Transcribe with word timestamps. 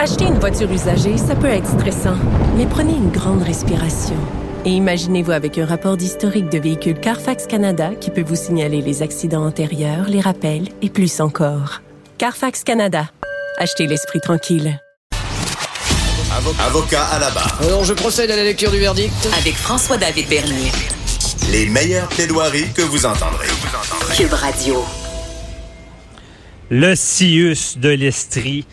Acheter 0.00 0.26
une 0.26 0.38
voiture 0.38 0.70
usagée, 0.70 1.18
ça 1.18 1.34
peut 1.34 1.48
être 1.48 1.66
stressant, 1.66 2.14
mais 2.56 2.66
prenez 2.66 2.92
une 2.92 3.10
grande 3.10 3.42
respiration. 3.42 4.14
Et 4.64 4.70
imaginez-vous 4.70 5.32
avec 5.32 5.58
un 5.58 5.66
rapport 5.66 5.96
d'historique 5.96 6.48
de 6.50 6.58
véhicule 6.58 7.00
Carfax 7.00 7.48
Canada 7.48 7.90
qui 8.00 8.10
peut 8.12 8.22
vous 8.22 8.36
signaler 8.36 8.80
les 8.80 9.02
accidents 9.02 9.44
antérieurs, 9.44 10.08
les 10.08 10.20
rappels 10.20 10.68
et 10.82 10.88
plus 10.88 11.20
encore. 11.20 11.82
Carfax 12.16 12.62
Canada. 12.62 13.10
Achetez 13.56 13.88
l'esprit 13.88 14.20
tranquille. 14.20 14.80
Avocat 16.60 17.04
à 17.06 17.18
la 17.18 17.30
barre. 17.30 17.58
Alors, 17.62 17.82
je 17.82 17.92
procède 17.92 18.30
à 18.30 18.36
la 18.36 18.44
lecture 18.44 18.70
du 18.70 18.78
verdict. 18.78 19.28
Avec 19.36 19.54
François-David 19.54 20.28
Bernier. 20.28 20.70
Les 21.50 21.66
meilleures 21.66 22.08
plaidoiries 22.08 22.72
que 22.72 22.82
vous 22.82 23.04
entendrez. 23.04 23.48
Cube 24.16 24.32
Radio. 24.32 24.84
Le 26.70 26.94
CIUS 26.94 27.78
de 27.78 27.88
l'Estrie 27.88 28.64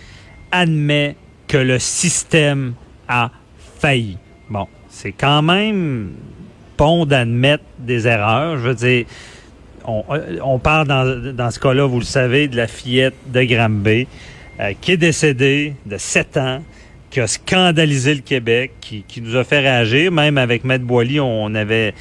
admet 0.52 1.16
que 1.48 1.57
le 1.57 1.80
système 1.80 2.73
a 3.07 3.32
failli. 3.79 4.18
Bon, 4.50 4.68
c'est 4.89 5.11
quand 5.11 5.42
même 5.42 6.11
bon 6.78 7.06
d'admettre 7.06 7.64
des 7.79 8.07
erreurs. 8.07 8.57
Je 8.57 8.64
veux 8.64 8.75
dire, 8.75 9.05
on, 9.86 10.04
euh, 10.10 10.38
on 10.43 10.60
parle 10.60 10.88
dans, 10.88 11.33
dans 11.33 11.52
ce 11.52 11.60
cas-là, 11.60 11.86
vous 11.86 12.00
le 12.00 12.05
savez, 12.05 12.47
de 12.47 12.55
la 12.55 12.68
fillette 12.68 13.16
de 13.28 13.43
Granby 13.43 14.07
euh, 14.60 14.71
qui 14.79 14.93
est 14.93 14.97
décédée 14.97 15.74
de 15.86 15.97
7 15.97 16.38
ans, 16.38 16.64
qui 17.10 17.19
a 17.19 17.27
scandalisé 17.27 18.16
le 18.16 18.21
Québec, 18.21 18.71
qui, 18.80 19.04
qui 19.05 19.21
nous 19.21 19.36
a 19.36 19.43
fait 19.43 19.60
réagir. 19.60 20.11
Même 20.14 20.38
avec 20.38 20.64
Maître 20.64 20.86
Boily, 20.86 21.19
on 21.19 21.54
avait 21.55 21.93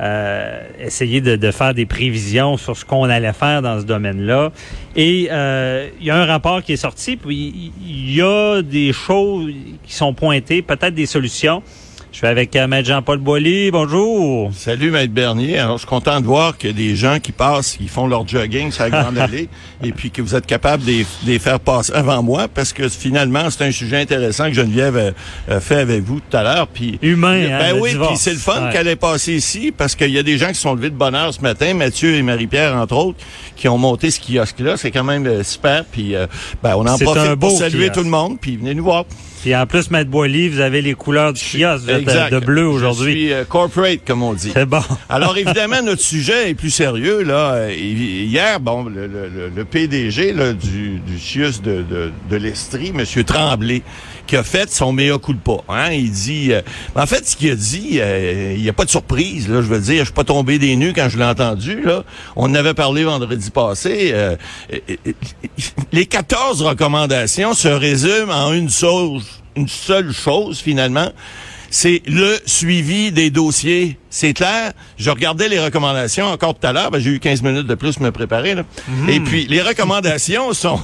euh, 0.00 0.62
essayé 0.78 1.20
de, 1.20 1.36
de, 1.36 1.50
faire 1.50 1.74
des 1.74 1.84
prévisions 1.84 2.56
sur 2.56 2.74
ce 2.76 2.86
qu'on 2.86 3.04
allait 3.04 3.34
faire 3.34 3.60
dans 3.60 3.78
ce 3.80 3.84
domaine-là. 3.84 4.50
Et 4.96 5.28
euh, 5.30 5.88
il 6.00 6.06
y 6.06 6.10
a 6.10 6.16
un 6.16 6.24
rapport 6.24 6.62
qui 6.62 6.72
est 6.72 6.78
sorti, 6.78 7.16
puis 7.16 7.72
il 7.86 8.14
y 8.14 8.22
a 8.22 8.62
des 8.62 8.94
choses 8.94 9.52
qui 9.84 9.94
sont 9.94 10.14
pointées, 10.14 10.62
peut-être 10.62 10.94
des 10.94 11.06
solutions. 11.06 11.62
Je 12.12 12.16
suis 12.18 12.26
avec 12.26 12.56
euh, 12.56 12.66
Maître 12.66 12.88
Jean-Paul 12.88 13.18
Boilly. 13.18 13.70
Bonjour. 13.70 14.50
Salut, 14.52 14.90
Maître 14.90 15.12
Bernier. 15.12 15.58
Alors, 15.58 15.76
je 15.76 15.82
suis 15.82 15.88
content 15.88 16.20
de 16.20 16.26
voir 16.26 16.58
que 16.58 16.66
des 16.66 16.96
gens 16.96 17.20
qui 17.20 17.30
passent, 17.30 17.76
qui 17.76 17.86
font 17.86 18.08
leur 18.08 18.26
jogging 18.26 18.72
sur 18.72 18.82
la 18.82 18.90
Grande 18.90 19.16
Allée, 19.18 19.48
et 19.82 19.92
puis 19.92 20.10
que 20.10 20.20
vous 20.20 20.34
êtes 20.34 20.44
capable 20.44 20.84
de 20.84 21.04
les 21.24 21.38
faire 21.38 21.60
passer 21.60 21.92
avant 21.94 22.20
moi, 22.22 22.48
parce 22.52 22.72
que 22.72 22.88
finalement, 22.88 23.48
c'est 23.50 23.64
un 23.64 23.70
sujet 23.70 23.98
intéressant 24.00 24.46
que 24.48 24.54
Geneviève 24.54 25.14
a 25.48 25.60
fait 25.60 25.76
avec 25.76 26.02
vous 26.02 26.18
tout 26.18 26.36
à 26.36 26.42
l'heure. 26.42 26.66
Puis 26.66 26.98
Humain, 27.00 27.46
Ben 27.46 27.52
hein, 27.52 27.74
le 27.74 27.80
oui, 27.80 27.90
puis 27.94 28.16
c'est 28.16 28.32
le 28.32 28.38
fun 28.38 28.60
Ouais. 28.66 28.72
qu'elle 28.72 28.88
ait 28.88 28.96
passé 28.96 29.34
ici, 29.34 29.72
parce 29.74 29.94
qu'il 29.94 30.10
y 30.10 30.18
a 30.18 30.24
des 30.24 30.36
gens 30.36 30.48
qui 30.48 30.56
se 30.56 30.62
sont 30.62 30.74
levés 30.74 30.90
de 30.90 30.96
bonne 30.96 31.14
heure 31.14 31.32
ce 31.32 31.40
matin, 31.40 31.74
Mathieu 31.74 32.16
et 32.16 32.22
Marie-Pierre, 32.22 32.74
entre 32.76 32.96
autres, 32.96 33.18
qui 33.54 33.68
ont 33.68 33.78
monté 33.78 34.10
ce 34.10 34.20
kiosque-là. 34.20 34.76
C'est 34.76 34.90
quand 34.90 35.04
même 35.04 35.26
euh, 35.28 35.44
super. 35.44 35.84
Puis 35.84 36.16
euh, 36.16 36.26
ben, 36.60 36.74
on 36.76 36.86
en 36.86 36.98
profite 36.98 37.16
un 37.22 37.36
beau 37.36 37.48
pour 37.50 37.58
saluer 37.58 37.86
kiosque. 37.86 37.94
tout 37.98 38.02
le 38.04 38.10
monde, 38.10 38.38
puis 38.40 38.56
venez 38.56 38.74
nous 38.74 38.84
voir. 38.84 39.04
Puis 39.42 39.56
en 39.56 39.66
plus, 39.66 39.90
Maître 39.90 40.10
Boilly, 40.10 40.48
vous 40.50 40.60
avez 40.60 40.82
les 40.82 40.92
couleurs 40.94 41.32
du 41.32 41.40
kiosque 41.40 41.84
vous 41.84 41.90
êtes, 41.90 42.08
euh, 42.08 42.28
de 42.30 42.40
bleu 42.44 42.62
Je 42.62 42.68
aujourd'hui. 42.68 43.12
suis 43.12 43.32
euh, 43.32 43.44
corporate, 43.44 44.00
comme 44.06 44.22
on 44.22 44.34
dit. 44.34 44.50
C'est 44.52 44.66
bon. 44.66 44.82
Alors 45.08 45.36
évidemment, 45.38 45.82
notre 45.82 46.02
sujet 46.02 46.50
est 46.50 46.54
plus 46.54 46.70
sérieux. 46.70 47.22
Là, 47.22 47.52
Euh, 47.54 47.72
hi- 47.72 48.26
hier, 48.26 48.60
bon, 48.60 48.84
le, 48.84 49.06
le- 49.06 49.28
le- 49.28 49.48
le 49.54 49.64
PDG 49.64 50.32
là, 50.34 50.52
du, 50.52 50.98
du 51.00 51.18
CIUS 51.18 51.62
de, 51.62 51.82
de, 51.82 52.12
de 52.30 52.36
l'Estrie, 52.36 52.92
M. 52.94 53.04
Tremblay, 53.24 53.82
qui 54.30 54.36
a 54.36 54.44
fait 54.44 54.70
son 54.70 54.92
mea 54.92 55.18
culpa. 55.18 55.56
Hein? 55.68 55.90
Il 55.90 56.12
dit, 56.12 56.52
euh, 56.52 56.62
en 56.94 57.04
fait, 57.04 57.26
ce 57.26 57.34
qu'il 57.34 57.50
a 57.50 57.56
dit, 57.56 57.98
euh, 58.00 58.54
il 58.56 58.62
n'y 58.62 58.68
a 58.68 58.72
pas 58.72 58.84
de 58.84 58.90
surprise. 58.90 59.48
Là, 59.48 59.60
je 59.60 59.66
veux 59.66 59.80
dire, 59.80 59.98
je 59.98 60.04
suis 60.04 60.14
pas 60.14 60.22
tombé 60.22 60.60
des 60.60 60.76
nues 60.76 60.92
quand 60.94 61.08
je 61.08 61.18
l'ai 61.18 61.24
entendu. 61.24 61.82
Là, 61.82 62.04
on 62.36 62.44
en 62.44 62.54
avait 62.54 62.74
parlé 62.74 63.02
vendredi 63.02 63.50
passé. 63.50 64.12
euh, 64.14 64.36
les 65.92 66.06
14 66.06 66.62
recommandations 66.62 67.54
se 67.54 67.66
résument 67.66 68.32
en 68.32 68.52
une 68.52 68.70
chose, 68.70 69.26
une 69.56 69.66
seule 69.66 70.12
chose 70.12 70.60
finalement 70.60 71.10
c'est 71.70 72.02
le 72.06 72.36
suivi 72.46 73.12
des 73.12 73.30
dossiers. 73.30 73.96
C'est 74.12 74.32
clair. 74.34 74.72
Je 74.98 75.08
regardais 75.08 75.48
les 75.48 75.60
recommandations 75.60 76.26
encore 76.26 76.58
tout 76.58 76.66
à 76.66 76.72
l'heure. 76.72 76.90
Ben, 76.90 76.98
j'ai 76.98 77.10
eu 77.10 77.20
15 77.20 77.42
minutes 77.42 77.66
de 77.68 77.74
plus 77.76 77.94
pour 77.94 78.02
me 78.02 78.10
préparer. 78.10 78.56
Là. 78.56 78.64
Et 79.08 79.20
puis, 79.20 79.46
les 79.48 79.62
recommandations 79.62 80.52
sont, 80.52 80.80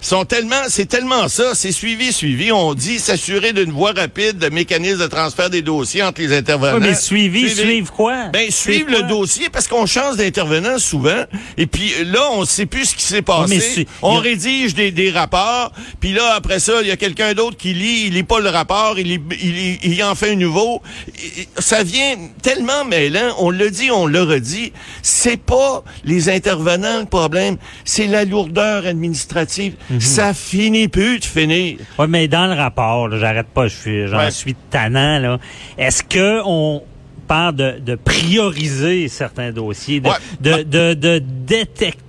sont 0.00 0.24
tellement, 0.24 0.62
c'est 0.68 0.86
tellement 0.86 1.28
ça. 1.28 1.54
C'est 1.54 1.70
suivi, 1.70 2.12
suivi. 2.12 2.50
On 2.50 2.74
dit 2.74 2.98
s'assurer 2.98 3.52
d'une 3.52 3.70
voie 3.70 3.92
rapide 3.92 4.38
de 4.38 4.48
mécanisme 4.48 4.98
de 4.98 5.06
transfert 5.06 5.50
des 5.50 5.62
dossiers 5.62 6.02
entre 6.02 6.20
les 6.20 6.36
intervenants. 6.36 6.80
Mais 6.80 6.94
suivi, 6.94 7.48
suivre 7.48 7.92
quoi? 7.92 8.24
Ben, 8.32 8.50
suivre 8.50 8.90
le 8.90 9.02
dossier 9.08 9.48
parce 9.50 9.68
qu'on 9.68 9.86
change 9.86 10.16
d'intervenant 10.16 10.78
souvent. 10.78 11.24
Et 11.56 11.66
puis 11.66 11.92
là, 12.06 12.28
on 12.32 12.44
sait 12.44 12.66
plus 12.66 12.86
ce 12.86 12.96
qui 12.96 13.04
s'est 13.04 13.22
passé. 13.22 13.62
mais 13.78 13.86
on 14.02 14.16
a- 14.16 14.20
rédige 14.20 14.74
des, 14.74 14.90
des 14.90 15.10
rapports. 15.12 15.70
Puis 16.00 16.12
là, 16.12 16.34
après 16.34 16.58
ça, 16.58 16.72
il 16.82 16.88
y 16.88 16.90
a 16.90 16.96
quelqu'un 16.96 17.34
d'autre 17.34 17.56
qui 17.56 17.72
lit. 17.72 18.06
Il 18.06 18.14
lit 18.14 18.24
pas 18.24 18.40
le 18.40 18.48
rapport. 18.50 18.98
Il, 18.98 19.06
lit- 19.06 19.20
il, 19.40 19.52
lit- 19.54 19.78
il 19.84 20.02
en 20.02 20.16
fait 20.16 20.32
un 20.32 20.36
nouveau. 20.36 20.82
Ça 21.58 21.82
vient 21.84 22.16
tellement 22.54 22.84
mêlant. 22.84 23.34
On 23.38 23.50
le 23.50 23.70
dit, 23.70 23.90
on 23.90 24.06
le 24.06 24.22
redit. 24.22 24.72
C'est 25.02 25.36
pas 25.40 25.82
les 26.04 26.28
intervenants 26.30 27.00
le 27.00 27.04
problème. 27.06 27.56
C'est 27.84 28.06
la 28.06 28.24
lourdeur 28.24 28.86
administrative. 28.86 29.74
Mhm. 29.90 30.00
Ça 30.00 30.32
finit 30.34 30.88
plus 30.88 31.18
de 31.18 31.24
finir. 31.24 31.76
Oui, 31.98 32.06
mais 32.08 32.26
dans 32.28 32.46
le 32.46 32.54
rapport, 32.54 33.10
j'arrête 33.16 33.48
pas, 33.48 33.68
je 33.68 33.76
suis, 33.76 34.06
j'en 34.08 34.18
Ouais. 34.18 34.30
suis 34.30 34.54
tannant, 34.70 35.18
là. 35.18 35.38
Est-ce 35.76 36.02
que 36.02 36.40
on 36.44 36.82
parle 37.26 37.56
de, 37.56 37.78
de 37.80 37.94
prioriser 37.96 39.08
certains 39.08 39.52
dossiers, 39.52 40.00
de, 40.00 40.08
Ouais. 40.08 40.14
de, 40.40 40.62
de, 40.62 40.94
de 40.94 41.18
détecter 41.18 42.02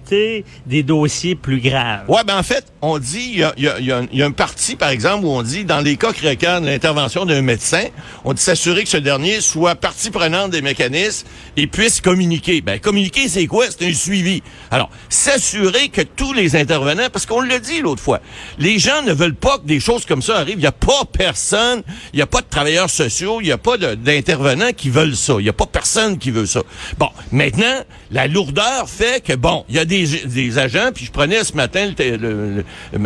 des 0.65 0.83
dossiers 0.83 1.35
plus 1.35 1.59
graves? 1.59 2.05
Ouais, 2.09 2.23
ben 2.25 2.37
en 2.37 2.43
fait, 2.43 2.65
on 2.81 2.97
dit, 2.99 3.29
il 3.33 3.39
y 3.39 3.43
a, 3.43 3.53
y 3.57 3.67
a- 3.67 3.79
y 3.79 4.21
a 4.21 4.25
un- 4.25 4.31
parti, 4.31 4.75
par 4.75 4.89
exemple, 4.89 5.25
où 5.25 5.29
on 5.29 5.41
dit, 5.43 5.65
dans 5.65 5.81
les 5.81 5.97
cas 5.97 6.13
qui 6.13 6.27
requièrent 6.27 6.61
l'intervention 6.61 7.25
d'un 7.25 7.41
médecin, 7.41 7.83
on 8.23 8.33
dit 8.33 8.41
s'assurer 8.41 8.83
que 8.83 8.89
ce 8.89 8.97
dernier 8.97 9.41
soit 9.41 9.75
partie 9.75 10.11
prenante 10.11 10.51
des 10.51 10.61
mécanismes 10.61 11.27
et 11.57 11.67
puisse 11.67 11.99
communiquer. 12.01 12.61
Ben, 12.61 12.79
communiquer, 12.79 13.27
c'est 13.27 13.47
quoi? 13.47 13.65
C'est 13.69 13.87
un 13.87 13.93
suivi. 13.93 14.41
Alors, 14.71 14.89
s'assurer 15.09 15.89
que 15.89 16.01
tous 16.01 16.33
les 16.33 16.55
intervenants, 16.55 17.09
parce 17.11 17.25
qu'on 17.25 17.41
l'a 17.41 17.59
dit 17.59 17.81
l'autre 17.81 18.01
fois, 18.01 18.19
les 18.57 18.79
gens 18.79 19.01
ne 19.03 19.11
veulent 19.13 19.35
pas 19.35 19.57
que 19.57 19.65
des 19.65 19.79
choses 19.79 20.05
comme 20.05 20.21
ça 20.21 20.37
arrivent. 20.37 20.57
Il 20.57 20.61
n'y 20.61 20.65
a 20.67 20.71
pas 20.71 21.03
personne, 21.11 21.83
il 22.13 22.17
n'y 22.17 22.21
a 22.21 22.27
pas 22.27 22.41
de 22.41 22.47
travailleurs 22.49 22.89
sociaux, 22.89 23.39
il 23.41 23.45
n'y 23.45 23.51
a 23.51 23.57
pas 23.57 23.77
d'intervenants 23.77 24.71
qui 24.75 24.89
veulent 24.89 25.15
ça. 25.15 25.35
Il 25.39 25.43
n'y 25.43 25.49
a 25.49 25.53
pas 25.53 25.65
personne 25.65 26.17
qui 26.17 26.31
veut 26.31 26.45
ça. 26.45 26.61
Bon, 26.97 27.09
maintenant, 27.31 27.83
la 28.11 28.27
lourdeur 28.27 28.87
fait 28.89 29.23
que, 29.23 29.33
bon, 29.33 29.65
il 29.69 29.75
y 29.75 29.79
a 29.79 29.85
des, 29.85 29.98
des 30.25 30.57
agents, 30.57 30.91
puis 30.93 31.05
je 31.05 31.11
prenais 31.11 31.43
ce 31.43 31.53
matin, 31.53 31.91
le, 31.97 32.63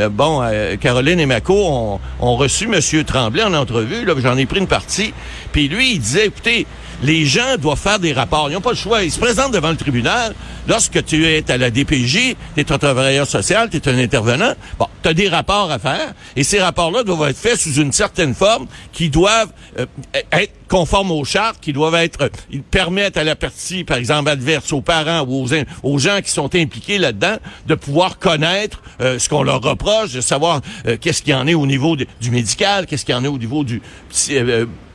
bon, 0.09 0.41
euh, 0.43 0.75
Caroline 0.77 1.19
et 1.19 1.25
Mako 1.25 1.53
ont, 1.53 1.99
ont 2.19 2.35
reçu 2.35 2.65
M. 2.65 3.03
Tremblay 3.03 3.43
en 3.43 3.53
entrevue, 3.53 4.05
là, 4.05 4.13
j'en 4.17 4.37
ai 4.37 4.45
pris 4.45 4.59
une 4.59 4.67
partie, 4.67 5.13
puis 5.51 5.67
lui, 5.67 5.93
il 5.93 5.99
disait, 5.99 6.27
écoutez, 6.27 6.65
les 7.01 7.25
gens 7.25 7.57
doivent 7.59 7.79
faire 7.79 7.99
des 7.99 8.13
rapports. 8.13 8.49
Ils 8.49 8.53
n'ont 8.53 8.61
pas 8.61 8.71
le 8.71 8.75
choix. 8.75 9.03
Ils 9.03 9.11
se 9.11 9.19
présentent 9.19 9.53
devant 9.53 9.71
le 9.71 9.77
tribunal. 9.77 10.33
Lorsque 10.67 11.03
tu 11.03 11.25
es 11.25 11.49
à 11.51 11.57
la 11.57 11.69
DPJ, 11.69 12.35
tu 12.55 12.61
es 12.61 12.71
un 12.71 12.77
travailleur 12.77 13.27
social, 13.27 13.69
tu 13.69 13.77
es 13.77 13.89
un 13.89 13.97
intervenant. 13.97 14.53
Bon, 14.79 14.87
tu 15.01 15.09
as 15.09 15.13
des 15.13 15.27
rapports 15.27 15.71
à 15.71 15.79
faire. 15.79 16.13
Et 16.35 16.43
ces 16.43 16.61
rapports-là 16.61 17.03
doivent 17.03 17.29
être 17.29 17.37
faits 17.37 17.59
sous 17.59 17.73
une 17.73 17.91
certaine 17.91 18.33
forme 18.33 18.67
qui 18.91 19.09
doivent 19.09 19.51
euh, 19.79 19.85
être 20.31 20.53
conformes 20.69 21.11
aux 21.11 21.25
chartes, 21.25 21.59
qui 21.61 21.73
doivent 21.73 21.95
être... 21.95 22.23
euh, 22.23 22.59
permettent 22.71 23.17
à 23.17 23.23
la 23.23 23.35
partie, 23.35 23.83
par 23.83 23.97
exemple, 23.97 24.29
adverse, 24.29 24.71
aux 24.71 24.81
parents 24.81 25.25
ou 25.27 25.45
aux, 25.83 25.99
gens 25.99 26.21
qui 26.23 26.31
sont 26.31 26.55
impliqués 26.55 26.97
là-dedans, 26.97 27.37
de 27.67 27.75
pouvoir 27.75 28.17
connaître 28.17 28.81
euh, 29.01 29.19
ce 29.19 29.29
qu'on 29.29 29.43
leur 29.43 29.61
reproche, 29.61 30.13
de 30.13 30.21
savoir 30.21 30.61
qu'est-ce 31.01 31.21
qu'il 31.21 31.33
y 31.33 31.35
en 31.35 31.47
est 31.47 31.53
au 31.53 31.65
niveau 31.65 31.95
du 31.95 32.31
médical, 32.31 32.85
qu'est-ce 32.85 33.05
qu'il 33.05 33.15
y 33.15 33.17
en 33.17 33.23
est 33.23 33.27
au 33.27 33.37
niveau 33.37 33.63
du... 33.63 33.81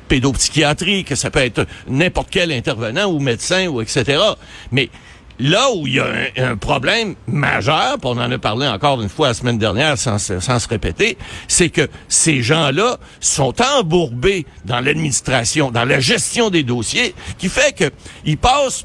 psy- 0.08 0.20
pédopsychiatrie, 0.20 1.04
que 1.04 1.14
ça 1.14 1.30
peut 1.30 1.40
être 1.40 1.66
n'importe 1.88 2.28
quel 2.30 2.52
intervenant 2.52 3.06
ou 3.06 3.18
médecin 3.18 3.66
ou 3.68 3.80
etc. 3.80 4.18
Mais 4.72 4.88
là 5.38 5.68
où 5.74 5.86
il 5.86 5.94
y 5.94 6.00
a 6.00 6.06
un, 6.38 6.56
problème 6.56 7.14
majeur, 7.26 7.98
puis 7.98 8.10
on 8.10 8.18
en 8.18 8.30
a 8.32 8.38
parlé 8.38 8.66
encore 8.66 9.00
une 9.00 9.08
fois 9.08 9.28
la 9.28 9.34
semaine 9.34 9.58
dernière 9.58 9.96
sans, 9.96 10.18
se- 10.18 10.40
sans 10.40 10.58
se 10.58 10.68
répéter, 10.68 11.16
c'est 11.46 11.68
que 11.70 11.88
ces 12.08 12.42
gens-là 12.42 12.98
sont 13.20 13.54
embourbés 13.78 14.46
dans 14.64 14.80
l'administration, 14.80 15.70
dans 15.70 15.84
la 15.84 16.00
gestion 16.00 16.50
des 16.50 16.62
dossiers, 16.64 17.14
qui 17.38 17.48
fait 17.48 17.74
que 17.76 17.90
ils 18.24 18.38
passent 18.38 18.84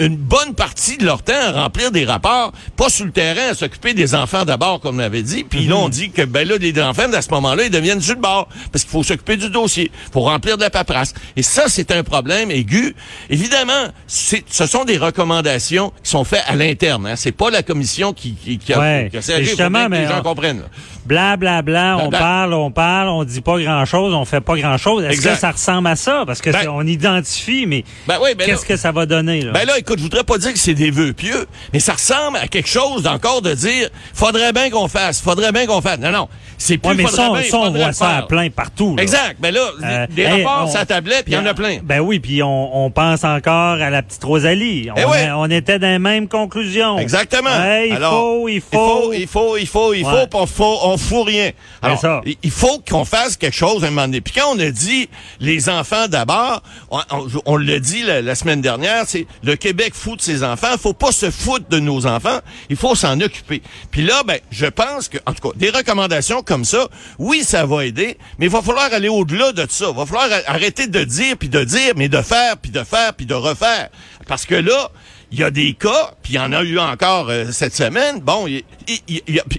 une 0.00 0.16
bonne 0.16 0.54
partie 0.54 0.96
de 0.98 1.04
leur 1.04 1.22
temps 1.22 1.32
à 1.40 1.52
remplir 1.52 1.92
des 1.92 2.04
rapports, 2.04 2.52
pas 2.76 2.88
sur 2.88 3.04
le 3.04 3.12
terrain, 3.12 3.50
à 3.50 3.54
s'occuper 3.54 3.94
des 3.94 4.14
enfants 4.16 4.44
d'abord, 4.44 4.80
comme 4.80 4.96
on 4.96 5.00
avait 5.00 5.22
dit. 5.22 5.44
Puis 5.44 5.66
là, 5.66 5.76
on 5.76 5.88
dit 5.88 6.10
que 6.10 6.22
ben 6.22 6.48
là, 6.48 6.56
les 6.58 6.80
enfants, 6.82 7.12
à 7.12 7.22
ce 7.22 7.30
moment-là, 7.30 7.64
ils 7.64 7.70
deviennent 7.70 8.00
sur 8.00 8.14
le 8.16 8.20
bord. 8.20 8.48
Parce 8.72 8.82
qu'il 8.84 8.90
faut 8.90 9.02
s'occuper 9.02 9.36
du 9.36 9.50
dossier, 9.50 9.90
faut 10.12 10.22
remplir 10.22 10.56
de 10.56 10.62
la 10.62 10.70
paperasse. 10.70 11.14
Et 11.36 11.42
ça, 11.42 11.64
c'est 11.68 11.92
un 11.92 12.02
problème 12.02 12.50
aigu. 12.50 12.96
Évidemment, 13.28 13.88
ce 14.06 14.66
sont 14.66 14.84
des 14.84 14.96
recommandations 14.98 15.92
qui 16.02 16.10
sont 16.10 16.24
faites 16.24 16.44
à 16.46 16.56
l'interne. 16.56 17.06
Hein. 17.06 17.16
C'est 17.16 17.32
pas 17.32 17.50
la 17.50 17.62
commission 17.62 18.12
qui, 18.12 18.34
qui, 18.34 18.58
qui 18.58 18.72
a, 18.72 18.78
Ouais. 18.80 19.08
qui 19.10 19.16
a 19.18 19.42
justement, 19.42 19.86
que 19.86 19.92
les 19.92 19.98
mais 20.00 20.08
gens 20.08 20.20
on- 20.20 20.22
comprennent. 20.22 20.62
Bla 21.06 21.36
bla 21.36 21.62
bla, 21.62 21.96
on 21.98 22.08
Bla, 22.08 22.18
parle, 22.18 22.54
on 22.54 22.70
parle, 22.70 23.08
on 23.08 23.24
dit 23.24 23.40
pas 23.40 23.58
grand-chose, 23.58 24.14
on 24.14 24.24
fait 24.24 24.40
pas 24.42 24.54
grand-chose. 24.56 25.02
Est-ce 25.04 25.22
que 25.22 25.34
ça 25.34 25.50
ressemble 25.50 25.88
à 25.88 25.96
ça? 25.96 26.24
Parce 26.26 26.40
que 26.40 26.50
Ben- 26.50 26.68
on 26.68 26.86
identifie, 26.86 27.66
mais 27.66 27.84
Ben 28.06 28.18
oui, 28.22 28.30
ben 28.36 28.46
qu'est-ce 28.46 28.66
que 28.66 28.76
ça 28.76 28.92
va 28.92 29.06
donner? 29.06 29.40
Là? 29.42 29.52
Ben 29.52 29.64
là, 29.66 29.78
écoute, 29.78 29.89
je 29.96 30.02
voudrais 30.02 30.24
pas 30.24 30.38
dire 30.38 30.52
que 30.52 30.58
c'est 30.58 30.74
des 30.74 30.90
vœux 30.90 31.12
pieux, 31.12 31.46
mais 31.72 31.80
ça 31.80 31.94
ressemble 31.94 32.36
à 32.38 32.48
quelque 32.48 32.68
chose 32.68 33.02
d'encore 33.02 33.42
de 33.42 33.54
dire, 33.54 33.88
faudrait 34.14 34.52
bien 34.52 34.70
qu'on 34.70 34.88
fasse, 34.88 35.20
faudrait 35.20 35.52
bien 35.52 35.66
qu'on 35.66 35.80
fasse. 35.80 35.98
Non, 35.98 36.10
non, 36.12 36.28
c'est 36.58 36.78
plus 36.78 36.88
Ouais, 36.90 36.94
mais 36.96 37.04
faudrait 37.04 37.16
ça, 37.16 37.30
on- 37.30 37.32
bien, 37.34 37.42
ça, 37.42 37.56
on 37.58 37.64
faudrait 37.64 37.78
voit 37.80 37.88
le 37.88 37.92
ça 37.94 38.16
à 38.18 38.22
plein 38.22 38.50
partout. 38.50 38.96
là. 38.96 39.02
Exact. 39.02 39.36
Ben 39.40 39.54
là, 39.54 39.60
Euh, 39.82 40.06
des 40.10 40.22
hey, 40.22 40.44
rapports, 40.44 40.68
on- 40.68 40.72
ça 40.72 40.84
puis 40.86 41.12
il 41.28 41.32
y 41.34 41.36
en 41.36 41.46
a 41.46 41.54
plein. 41.54 41.78
Ben 41.82 42.00
oui, 42.00 42.18
puis 42.20 42.42
on, 42.42 42.84
on 42.84 42.90
pense 42.90 43.24
encore 43.24 43.80
à 43.80 43.90
la 43.90 44.02
petite 44.02 44.22
Rosalie. 44.24 44.88
On, 44.90 44.94
Eh 45.00 45.04
ouais. 45.04 45.28
on 45.34 45.46
était 45.50 45.78
dans 45.78 45.88
les 45.88 45.98
mêmes 45.98 46.28
conclusions. 46.28 46.98
Exactement. 46.98 47.48
Il, 47.86 47.92
Alors, 47.94 48.12
faut, 48.12 48.48
il 48.48 48.60
faut, 48.60 49.12
il 49.12 49.26
faut, 49.26 49.56
il 49.56 49.66
faut, 49.66 49.94
il 49.94 50.04
faut, 50.04 50.10
Ouais. 50.10 50.26
on 50.34 50.46
faut, 50.46 50.78
on 50.82 50.96
fout 50.98 51.26
rien. 51.26 51.50
Alors, 51.82 51.98
ça. 52.00 52.20
il- 52.26 52.50
faut 52.50 52.82
qu'on 52.88 53.04
fasse 53.04 53.36
quelque 53.36 53.56
chose 53.56 53.82
à 53.84 53.86
un 53.86 53.90
moment 53.90 54.06
donné. 54.06 54.20
Puis 54.20 54.34
quand 54.36 54.54
on 54.54 54.58
a 54.58 54.70
dit 54.70 55.08
les 55.40 55.68
enfants 55.68 56.08
d'abord, 56.08 56.62
on, 56.90 57.00
on, 57.10 57.26
on 57.46 57.56
l'a 57.56 57.78
dit 57.78 58.02
la, 58.02 58.20
la 58.20 58.34
semaine 58.34 58.60
dernière, 58.60 59.04
c'est 59.06 59.26
le 59.42 59.56
Québec 59.56 59.79
fout 59.92 60.18
de 60.18 60.22
ses 60.22 60.42
enfants. 60.42 60.76
Faut 60.78 60.92
pas 60.92 61.12
se 61.12 61.30
foutre 61.30 61.68
de 61.68 61.78
nos 61.78 62.06
enfants. 62.06 62.40
Il 62.68 62.76
faut 62.76 62.94
s'en 62.94 63.20
occuper. 63.20 63.62
Puis 63.90 64.02
là, 64.02 64.22
ben, 64.24 64.38
je 64.50 64.66
pense 64.66 65.08
que, 65.08 65.18
en 65.26 65.32
tout 65.32 65.48
cas, 65.48 65.56
des 65.56 65.70
recommandations 65.70 66.42
comme 66.42 66.64
ça, 66.64 66.88
oui, 67.18 67.42
ça 67.44 67.66
va 67.66 67.86
aider, 67.86 68.18
mais 68.38 68.46
il 68.46 68.52
va 68.52 68.62
falloir 68.62 68.92
aller 68.92 69.08
au-delà 69.08 69.52
de 69.52 69.66
ça. 69.68 69.86
Il 69.90 69.96
va 69.96 70.06
falloir 70.06 70.28
arrêter 70.46 70.86
de 70.86 71.04
dire 71.04 71.36
puis 71.36 71.48
de 71.48 71.64
dire, 71.64 71.94
mais 71.96 72.08
de 72.08 72.20
faire 72.22 72.56
puis 72.56 72.70
de 72.70 72.82
faire 72.84 73.14
puis 73.14 73.26
de 73.26 73.34
refaire. 73.34 73.88
Parce 74.26 74.44
que 74.46 74.54
là, 74.54 74.90
il 75.32 75.38
y 75.38 75.44
a 75.44 75.50
des 75.50 75.74
cas, 75.74 76.12
puis 76.22 76.34
il 76.34 76.36
y 76.36 76.38
en 76.38 76.52
a 76.52 76.62
eu 76.62 76.78
encore 76.78 77.28
euh, 77.30 77.52
cette 77.52 77.74
semaine. 77.74 78.20
Bon, 78.20 78.46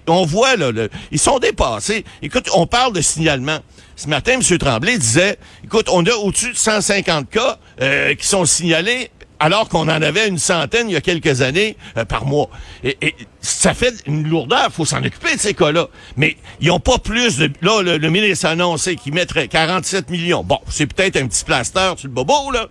on 0.07 0.25
voit 0.25 0.55
là, 0.57 0.71
ils 1.11 1.19
sont 1.19 1.39
dépassés. 1.39 2.03
Écoute, 2.21 2.49
on 2.53 2.67
parle 2.67 2.93
de 2.93 3.01
signalement. 3.01 3.59
Ce 3.95 4.07
matin, 4.07 4.33
M. 4.33 4.57
Tremblay 4.57 4.97
disait, 4.97 5.37
écoute, 5.63 5.87
on 5.89 6.05
a 6.05 6.11
au-dessus 6.11 6.51
de 6.51 6.57
150 6.57 7.29
cas 7.29 7.59
euh, 7.81 8.15
qui 8.15 8.25
sont 8.25 8.45
signalés 8.45 9.11
alors 9.41 9.67
qu'on 9.69 9.89
en 9.89 10.01
avait 10.01 10.27
une 10.27 10.37
centaine 10.37 10.87
il 10.89 10.93
y 10.93 10.95
a 10.95 11.01
quelques 11.01 11.41
années 11.41 11.75
euh, 11.97 12.05
par 12.05 12.25
mois. 12.25 12.49
Ça 13.41 13.73
fait 13.73 13.93
une 14.05 14.27
lourdeur, 14.27 14.69
faut 14.71 14.85
s'en 14.85 14.99
occuper 15.03 15.35
de 15.35 15.39
ces 15.39 15.53
cas-là. 15.55 15.87
Mais 16.15 16.37
ils 16.59 16.69
ont 16.69 16.79
pas 16.79 16.99
plus 16.99 17.37
de... 17.37 17.51
Là, 17.61 17.81
le, 17.81 17.97
le 17.97 18.09
ministre 18.09 18.45
a 18.45 18.49
annoncé 18.51 18.95
qu'il 18.95 19.13
mettrait 19.13 19.47
47 19.47 20.09
millions. 20.11 20.43
Bon, 20.43 20.59
c'est 20.69 20.85
peut-être 20.85 21.17
un 21.17 21.25
petit 21.27 21.43
plaster 21.43 21.93
sur 21.97 22.07
le 22.07 22.13
bobo, 22.13 22.51
là. 22.51 22.67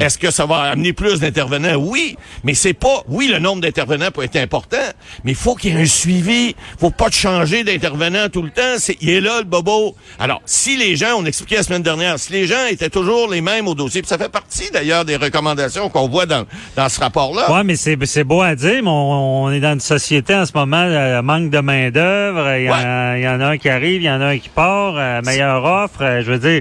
Est-ce 0.00 0.18
que 0.18 0.30
ça 0.32 0.44
va 0.44 0.62
amener 0.62 0.92
plus 0.92 1.20
d'intervenants? 1.20 1.76
Oui, 1.76 2.16
mais 2.42 2.54
c'est 2.54 2.72
pas... 2.74 3.04
Oui, 3.06 3.28
le 3.28 3.38
nombre 3.38 3.62
d'intervenants 3.62 4.10
peut 4.10 4.24
être 4.24 4.36
important, 4.36 4.76
mais 5.22 5.32
il 5.32 5.36
faut 5.36 5.54
qu'il 5.54 5.72
y 5.72 5.76
ait 5.78 5.82
un 5.82 5.86
suivi. 5.86 6.56
faut 6.80 6.90
pas 6.90 7.10
changer 7.12 7.62
d'intervenant 7.62 8.28
tout 8.28 8.42
le 8.42 8.50
temps. 8.50 8.74
C'est, 8.78 8.96
il 9.00 9.10
est 9.10 9.20
là, 9.20 9.38
le 9.38 9.44
bobo. 9.44 9.94
Alors, 10.18 10.42
si 10.46 10.76
les 10.76 10.96
gens, 10.96 11.14
on 11.18 11.24
expliquait 11.26 11.56
la 11.56 11.62
semaine 11.62 11.82
dernière, 11.82 12.18
si 12.18 12.32
les 12.32 12.46
gens 12.46 12.66
étaient 12.68 12.90
toujours 12.90 13.30
les 13.30 13.40
mêmes 13.40 13.68
au 13.68 13.74
dossier, 13.76 14.02
puis 14.02 14.08
ça 14.08 14.18
fait 14.18 14.28
partie 14.30 14.68
d'ailleurs 14.72 15.04
des 15.04 15.16
recommandations 15.16 15.88
qu'on 15.90 16.08
voit 16.08 16.26
dans, 16.26 16.44
dans 16.74 16.88
ce 16.88 16.98
rapport-là. 16.98 17.52
Ouais, 17.52 17.62
mais 17.62 17.76
c'est 17.76 17.96
c'est 18.04 18.24
beau 18.24 18.42
à 18.42 18.56
dire, 18.56 18.82
mais 18.82 18.88
on, 18.90 19.44
on 19.44 19.50
est 19.52 19.60
dans 19.60 19.74
une 19.74 19.80
société 19.80 20.07
en 20.16 20.46
ce 20.46 20.52
moment, 20.54 20.76
euh, 20.82 21.22
manque 21.22 21.50
de 21.50 21.58
main 21.60 21.90
d'œuvre. 21.90 22.56
Il 22.56 22.64
y, 22.64 22.70
en 22.70 22.74
a- 22.74 23.18
il 23.18 23.22
y 23.24 23.28
en 23.28 23.40
a 23.40 23.46
un 23.48 23.58
qui 23.58 23.68
arrive, 23.68 24.02
il 24.02 24.06
y 24.06 24.10
en 24.10 24.20
a 24.20 24.26
un 24.26 24.38
qui 24.38 24.48
part, 24.48 24.94
euh, 24.96 25.20
meilleure 25.24 25.64
offre. 25.64 26.02
euh, 26.02 26.22
je 26.24 26.32
veux 26.32 26.38
dire, 26.38 26.60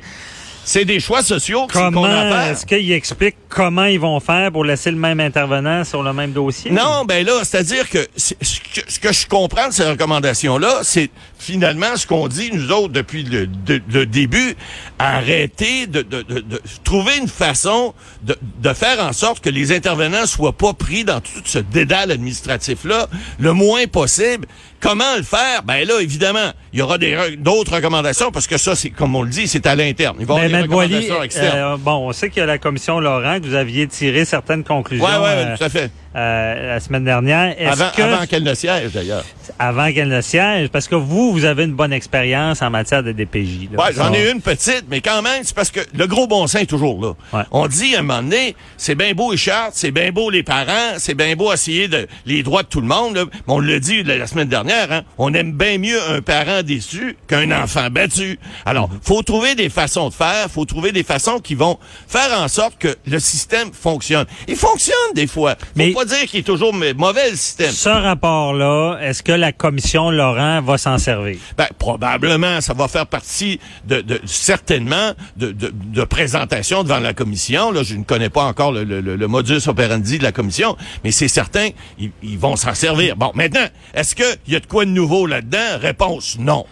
C'est 0.70 0.84
des 0.84 1.00
choix 1.00 1.24
sociaux 1.24 1.66
qu'on 1.72 2.04
a 2.04 2.52
est-ce 2.52 2.66
qu'ils 2.66 2.92
expliquent 2.92 3.38
comment 3.48 3.86
ils 3.86 4.02
vont 4.02 4.20
faire 4.20 4.52
pour 4.52 4.66
laisser 4.66 4.92
le 4.92 4.98
même 4.98 5.22
intervenant 5.22 5.86
sur 5.86 6.04
le 6.04 6.12
même 6.12 6.34
dossier? 6.34 6.72
Non, 6.72 7.06
ben 7.08 7.26
là, 7.26 7.40
c'est-à-dire 7.44 7.90
que 7.90 8.06
c'est- 8.18 8.36
ce 8.44 8.60
que, 8.60 8.92
ce 8.92 9.00
que 9.00 9.14
je 9.14 9.26
comprends 9.28 9.70
de 9.70 9.74
ces 9.74 9.86
recommandations-là, 9.90 10.80
c'est 10.84 11.10
finalement 11.40 11.96
ce 11.96 12.08
qu'on 12.08 12.28
dit, 12.28 12.50
nous 12.52 12.72
autres, 12.72 12.94
depuis 12.94 13.24
le, 13.24 13.48
de- 13.48 13.82
le 13.94 14.06
début, 14.06 14.56
arrêter 15.00 15.88
de, 15.88 16.02
de- 16.02 16.22
de- 16.24 16.40
de 16.42 16.62
trouver 16.84 17.18
une 17.18 17.28
façon 17.28 17.94
de, 18.24 18.36
de 18.62 18.74
faire 18.74 19.00
en 19.00 19.14
sorte 19.14 19.44
que 19.44 19.50
les 19.50 19.72
intervenants 19.72 20.26
soient 20.26 20.54
pas 20.58 20.74
pris 20.74 21.04
dans 21.04 21.22
tout 21.22 21.30
ce 21.46 21.60
dédale 21.60 22.12
administratif-là 22.12 23.08
le 23.40 23.54
moins 23.54 23.86
possible. 23.88 24.48
Comment 24.80 25.16
le 25.18 25.24
faire? 25.24 25.64
Ben 25.64 25.88
là, 25.88 26.00
évidemment, 26.02 26.52
il 26.72 26.80
y 26.80 26.82
aura 26.84 26.98
d'autres 27.38 27.76
recommandations 27.76 28.32
parce 28.32 28.46
que 28.46 28.58
ça, 28.58 28.76
c'est 28.76 28.92
comme 28.92 29.16
on 29.16 29.24
le 29.24 29.30
dit, 29.30 29.48
c'est 29.48 29.66
à 29.66 29.76
l'interne. 29.76 30.18
Il 30.20 30.26
va 30.28 30.36
y 30.36 30.46
avoir 30.46 30.50
des 30.62 30.68
recommandations 30.68 31.24
externes. 31.24 31.58
euh, 31.58 31.78
bon, 31.78 32.08
on 32.10 32.12
sait 32.14 32.30
qu'il 32.30 32.40
y 32.40 32.44
a 32.44 32.46
la 32.46 32.60
commission 32.60 33.00
Laurent, 33.00 33.40
que 33.40 33.46
vous 33.48 33.56
aviez 33.56 33.88
tiré 33.88 34.24
certaines 34.26 34.64
conclusions 34.64 35.04
ouais, 35.06 35.18
ouais, 35.18 35.26
euh, 35.28 35.58
tout 35.58 35.64
à 35.64 35.70
fait. 35.70 35.92
Euh, 36.18 36.74
la 36.74 36.80
semaine 36.80 37.04
dernière. 37.04 37.56
Est-ce 37.60 37.70
Avant, 37.82 37.92
que, 37.96 38.02
avant 38.02 38.26
qu'elle 38.26 38.44
ne 38.44 38.54
siège, 38.54 38.92
d'ailleurs. 38.92 39.24
avant 39.60 39.92
qu'elle 39.94 40.08
ne 40.10 40.22
siège, 40.22 40.70
parce 40.70 40.88
que 40.88 40.96
vous, 40.96 41.32
vous 41.32 41.46
avez 41.46 41.64
une 41.66 41.74
bonne 41.74 41.94
expérience 41.94 42.62
en 42.62 42.70
matière 42.70 43.04
de 43.04 43.12
DPJ. 43.12 43.70
là. 43.72 43.84
Ouais, 43.86 43.94
j'en 43.96 44.12
ai 44.14 44.32
une 44.32 44.42
petite, 44.42 44.86
mais 44.90 45.02
quand 45.02 45.22
même, 45.22 45.44
c'est 45.44 45.56
parce 45.56 45.70
que 45.72 45.80
le 45.94 46.08
gros 46.08 46.26
bon 46.28 46.48
sens 46.48 46.62
est 46.62 46.66
toujours 46.66 47.00
là. 47.02 47.14
Ouais. 47.38 47.46
On 47.52 47.68
dit 47.68 47.96
à 47.96 48.00
un 48.00 48.02
moment 48.02 48.24
donné, 48.24 48.56
c'est 48.78 48.96
bien 48.96 49.14
beau 49.14 49.32
les 49.32 49.38
chartes, 49.38 49.74
c'est 49.76 49.92
bien 49.92 50.12
beau 50.12 50.30
les 50.30 50.44
parents, 50.44 50.96
c'est 50.98 51.14
bien 51.14 51.36
beau 51.36 51.54
essayer 51.54 51.88
de 51.88 52.08
les 52.26 52.42
droits 52.44 52.64
de 52.64 52.68
tout 52.68 52.82
le 52.82 52.88
monde. 52.88 53.16
là. 53.16 53.26
Mais 53.32 53.54
on 53.54 53.60
l'a 53.60 53.80
dit 53.80 54.04
la, 54.04 54.18
la 54.18 54.28
semaine 54.28 54.48
dernière, 54.50 54.92
hein, 54.92 55.02
on 55.18 55.34
aime 55.34 55.52
bien 55.54 55.78
mieux 55.78 56.00
un 56.10 56.22
parent 56.22 56.64
déçu 56.64 57.16
qu'un 57.28 57.52
enfant 57.52 57.90
battu. 57.92 58.40
Alors, 58.66 58.90
faut 59.04 59.22
trouver 59.22 59.54
des 59.56 59.70
façons 59.70 60.10
de 60.10 60.14
faire, 60.14 60.50
faut 60.50 60.66
trouver 60.66 60.92
des 60.92 61.04
façons 61.04 61.40
qui 61.40 61.54
vont 61.56 61.78
faire 62.08 62.40
en 62.40 62.48
sorte 62.48 62.78
que 62.80 62.96
le 63.06 63.20
système 63.20 63.72
fonctionne. 63.72 64.26
Il 64.48 64.56
fonctionne 64.56 64.96
des 65.14 65.28
fois. 65.28 65.56
Faut 65.60 65.66
Mais- 65.76 65.92
pas 65.92 66.06
dire 66.08 66.26
qu'il 66.26 66.40
est 66.40 66.44
toujours 66.44 66.74
mauvais 66.74 67.30
le 67.30 67.36
système. 67.36 67.72
Ce 67.72 67.90
rapport-là, 67.90 68.98
est-ce 69.02 69.22
que 69.22 69.32
la 69.32 69.52
commission 69.52 70.10
Laurent 70.10 70.62
va 70.62 70.78
s'en 70.78 70.98
servir? 70.98 71.38
Ben, 71.58 71.68
probablement, 71.78 72.62
ça 72.62 72.74
va 72.74 72.88
faire 72.88 73.06
partie 73.06 73.60
de, 73.86 74.02
de 74.02 74.20
certainement 74.26 75.12
de, 75.36 75.52
de, 75.52 75.72
de 75.74 76.04
présentation 76.04 76.84
devant 76.84 77.00
la 77.00 77.14
commission. 77.14 77.72
Là, 77.72 77.84
je 77.84 77.96
ne 77.96 78.04
connais 78.04 78.30
pas 78.30 78.44
encore 78.44 78.72
le, 78.72 78.84
le, 78.84 79.02
le 79.02 79.28
modus 79.28 79.68
operandi 79.68 80.18
de 80.18 80.24
la 80.24 80.32
commission, 80.32 80.76
mais 81.04 81.12
c'est 81.12 81.28
certain, 81.28 81.70
ils, 82.00 82.12
ils 82.24 82.38
vont 82.40 82.56
s'en 82.56 82.74
servir. 82.74 83.16
Bon, 83.16 83.32
maintenant, 83.36 83.68
est-ce 83.94 84.16
qu'il 84.16 84.26
y 84.48 84.56
a 84.56 84.60
de 84.60 84.66
quoi 84.66 84.86
de 84.86 84.92
nouveau 84.92 85.26
là-dedans? 85.28 85.80
Réponse, 85.82 86.38
non. 86.40 86.66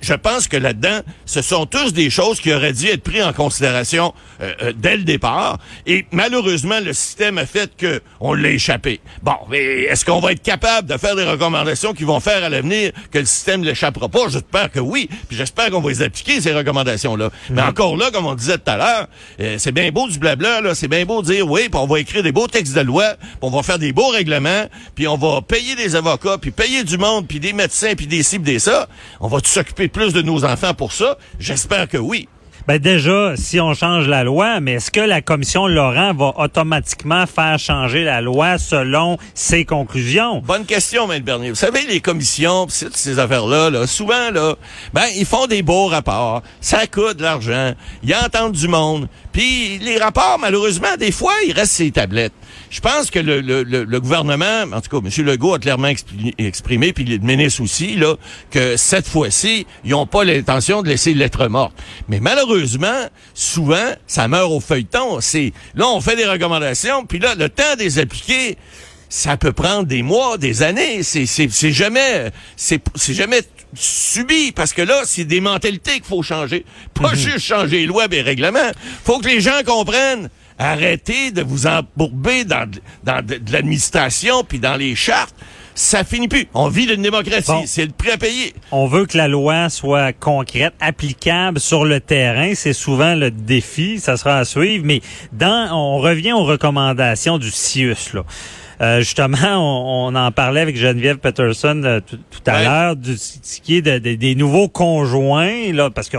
Je 0.00 0.14
pense 0.14 0.48
que 0.48 0.56
là-dedans, 0.56 1.00
ce 1.24 1.42
sont 1.42 1.66
tous 1.66 1.92
des 1.92 2.10
choses 2.10 2.40
qui 2.40 2.52
auraient 2.52 2.72
dû 2.72 2.86
être 2.86 3.02
prises 3.02 3.22
en 3.22 3.32
considération 3.32 4.14
euh, 4.40 4.52
euh, 4.62 4.72
dès 4.74 4.96
le 4.96 5.04
départ. 5.04 5.58
Et 5.86 6.06
malheureusement, 6.12 6.80
le 6.80 6.92
système 6.92 7.38
a 7.38 7.46
fait 7.46 7.76
que 7.76 8.00
on 8.20 8.34
l'a 8.34 8.50
échappé. 8.50 9.00
Bon, 9.22 9.36
mais 9.50 9.82
est-ce 9.84 10.04
qu'on 10.04 10.20
va 10.20 10.32
être 10.32 10.42
capable 10.42 10.88
de 10.88 10.96
faire 10.96 11.16
des 11.16 11.24
recommandations 11.24 11.92
qui 11.92 12.04
vont 12.04 12.20
faire 12.20 12.42
à 12.44 12.48
l'avenir 12.48 12.92
que 13.10 13.18
le 13.18 13.24
système 13.24 13.60
ne 13.60 13.66
l'échappera 13.66 14.08
pas? 14.08 14.28
J'espère 14.28 14.70
que 14.70 14.80
oui. 14.80 15.08
Puis 15.28 15.36
j'espère 15.36 15.70
qu'on 15.70 15.80
va 15.80 15.90
les 15.90 16.02
appliquer, 16.02 16.40
ces 16.40 16.52
recommandations-là. 16.52 17.30
Mais 17.50 17.62
encore 17.62 17.96
là, 17.96 18.10
comme 18.10 18.26
on 18.26 18.34
disait 18.34 18.58
tout 18.58 18.70
à 18.70 18.76
l'heure, 18.76 19.06
euh, 19.40 19.56
c'est 19.58 19.72
bien 19.72 19.90
beau 19.90 20.08
du 20.08 20.18
blabla, 20.18 20.60
là. 20.60 20.74
C'est 20.74 20.88
bien 20.88 21.04
beau 21.04 21.22
de 21.22 21.26
dire 21.26 21.48
oui, 21.48 21.68
puis 21.68 21.80
on 21.80 21.86
va 21.86 22.00
écrire 22.00 22.22
des 22.22 22.32
beaux 22.32 22.46
textes 22.46 22.74
de 22.74 22.80
loi, 22.80 23.14
puis 23.20 23.38
on 23.42 23.50
va 23.50 23.62
faire 23.62 23.78
des 23.78 23.92
beaux 23.92 24.08
règlements, 24.08 24.66
puis 24.94 25.06
on 25.08 25.16
va 25.16 25.42
payer 25.42 25.74
des 25.76 25.96
avocats, 25.96 26.38
puis 26.38 26.50
payer 26.50 26.84
du 26.84 26.98
monde, 26.98 27.26
puis 27.26 27.40
des 27.40 27.52
médecins, 27.52 27.94
puis 27.94 28.06
des 28.06 28.22
cibles, 28.22 28.44
des 28.44 28.58
ça. 28.58 28.88
On 29.20 29.28
va 29.28 29.40
plus 29.74 30.12
de 30.12 30.22
nos 30.22 30.44
enfants 30.44 30.74
pour 30.74 30.92
ça? 30.92 31.18
J'espère 31.38 31.88
que 31.88 31.98
oui. 31.98 32.28
Ben 32.66 32.80
déjà, 32.80 33.34
si 33.36 33.60
on 33.60 33.74
change 33.74 34.08
la 34.08 34.24
loi, 34.24 34.58
mais 34.58 34.72
est-ce 34.72 34.90
que 34.90 34.98
la 34.98 35.22
commission 35.22 35.68
Laurent 35.68 36.12
va 36.14 36.32
automatiquement 36.36 37.24
faire 37.24 37.60
changer 37.60 38.02
la 38.02 38.20
loi 38.20 38.58
selon 38.58 39.18
ses 39.34 39.64
conclusions? 39.64 40.42
Bonne 40.44 40.66
question, 40.66 41.06
Maître 41.06 41.24
Bernier. 41.24 41.50
Vous 41.50 41.54
savez, 41.54 41.86
les 41.86 42.00
commissions, 42.00 42.66
pis 42.66 42.86
ces 42.92 43.20
affaires-là, 43.20 43.70
là, 43.70 43.86
souvent, 43.86 44.32
là, 44.32 44.56
ben, 44.92 45.04
ils 45.16 45.26
font 45.26 45.46
des 45.46 45.62
beaux 45.62 45.86
rapports. 45.86 46.42
Ça 46.60 46.88
coûte 46.88 47.18
de 47.18 47.22
l'argent. 47.22 47.72
Ils 48.02 48.16
entendent 48.16 48.56
du 48.56 48.66
monde. 48.66 49.08
Puis 49.36 49.76
les 49.82 49.98
rapports, 49.98 50.38
malheureusement, 50.40 50.96
des 50.98 51.12
fois, 51.12 51.34
ils 51.46 51.52
restent 51.52 51.74
sur 51.74 51.84
les 51.84 51.90
tablettes. 51.90 52.32
Je 52.70 52.80
pense 52.80 53.10
que 53.10 53.18
le, 53.18 53.42
le, 53.42 53.64
le, 53.64 54.00
gouvernement, 54.00 54.62
en 54.72 54.80
tout 54.80 54.98
cas, 54.98 55.06
M. 55.06 55.26
Legault 55.26 55.52
a 55.52 55.58
clairement 55.58 55.90
exprimé, 56.38 56.94
puis 56.94 57.04
le 57.04 57.18
ministre 57.18 57.60
aussi, 57.62 57.96
là, 57.96 58.16
que 58.50 58.78
cette 58.78 59.06
fois-ci, 59.06 59.66
ils 59.84 59.90
n'ont 59.90 60.06
pas 60.06 60.24
l'intention 60.24 60.80
de 60.80 60.88
laisser 60.88 61.12
lettre 61.12 61.48
morte. 61.48 61.74
Mais 62.08 62.18
malheureusement, 62.18 63.10
souvent, 63.34 63.92
ça 64.06 64.26
meurt 64.26 64.50
au 64.50 64.60
feuilleton. 64.60 65.20
C'est 65.20 65.52
là, 65.74 65.86
on 65.86 66.00
fait 66.00 66.16
des 66.16 66.24
recommandations, 66.24 67.04
puis 67.04 67.18
là, 67.18 67.34
le 67.34 67.50
temps 67.50 67.74
de 67.78 67.82
les 67.82 67.98
appliquer, 67.98 68.56
ça 69.10 69.36
peut 69.36 69.52
prendre 69.52 69.84
des 69.84 70.02
mois, 70.02 70.38
des 70.38 70.62
années. 70.62 71.02
C'est, 71.02 71.26
jamais, 71.72 72.32
c'est 72.56 72.80
jamais 73.08 73.42
subi 73.74 74.52
parce 74.52 74.72
que 74.72 74.82
là, 74.82 75.02
c'est 75.04 75.24
des 75.24 75.40
mentalités 75.40 75.94
qu'il 75.94 76.04
faut 76.04 76.22
changer. 76.22 76.64
Pas 76.94 77.14
juste 77.14 77.40
changer 77.40 77.78
les 77.80 77.86
lois 77.86 78.06
et 78.06 78.08
les 78.08 78.22
règlements. 78.22 78.70
Faut 79.04 79.18
que 79.18 79.28
les 79.28 79.40
gens 79.40 79.62
comprennent. 79.64 80.28
Arrêtez 80.58 81.32
de 81.32 81.42
vous 81.42 81.66
embourber 81.66 82.44
dans, 82.44 82.68
de- 82.70 82.80
dans 83.04 83.24
de, 83.24 83.34
de 83.36 83.52
l'administration 83.52 84.42
puis 84.44 84.58
dans 84.58 84.76
les 84.76 84.94
chartes. 84.94 85.34
Ça 85.74 86.04
finit 86.04 86.28
plus. 86.28 86.46
On 86.54 86.68
vit 86.68 86.86
d'une 86.86 87.02
démocratie. 87.02 87.50
Bon. 87.50 87.64
C'est 87.66 87.84
le 87.84 87.92
prix 87.92 88.10
à 88.12 88.16
payer. 88.16 88.54
On 88.72 88.86
veut 88.86 89.04
que 89.04 89.18
la 89.18 89.28
loi 89.28 89.68
soit 89.68 90.14
concrète, 90.14 90.72
applicable 90.80 91.60
sur 91.60 91.84
le 91.84 92.00
terrain. 92.00 92.52
C'est 92.54 92.72
souvent 92.72 93.14
le 93.14 93.30
défi. 93.30 94.00
Ça 94.00 94.16
sera 94.16 94.38
à 94.38 94.44
suivre. 94.46 94.86
Mais 94.86 95.02
dans, 95.34 95.68
on 95.76 95.98
revient 95.98 96.32
aux 96.32 96.44
recommandations 96.44 97.36
du 97.36 97.50
CIUS, 97.50 98.14
là. 98.14 98.22
Euh, 98.80 98.98
justement, 99.00 99.36
on, 99.56 100.08
on 100.08 100.14
en 100.14 100.30
parlait 100.32 100.60
avec 100.60 100.76
Geneviève 100.76 101.16
Peterson 101.18 101.80
euh, 101.84 102.00
tout 102.06 102.18
tout 102.30 102.40
à 102.46 102.54
Ouais. 102.56 102.64
l'heure 102.64 102.96
du 102.96 103.16
ce 103.16 103.60
qui 103.60 103.76
est 103.76 103.82
de- 103.82 103.98
de- 103.98 104.14
des 104.16 104.34
nouveaux 104.34 104.68
conjoints 104.68 105.72
là, 105.72 105.88
parce 105.90 106.08
qu'on 106.10 106.18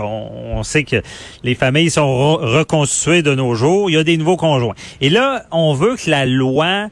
on 0.54 0.62
sait 0.64 0.82
que 0.84 0.96
les 1.44 1.54
familles 1.54 1.90
sont 1.90 2.02
re- 2.06 2.58
reconstituées 2.58 3.22
de 3.22 3.34
nos 3.34 3.54
jours. 3.54 3.90
Il 3.90 3.94
y 3.94 3.96
a 3.96 4.04
des 4.04 4.16
nouveaux 4.16 4.36
conjoints. 4.36 4.74
Et 5.00 5.08
là, 5.10 5.44
on 5.52 5.72
veut 5.74 5.96
que 5.96 6.10
la 6.10 6.26
loi 6.26 6.88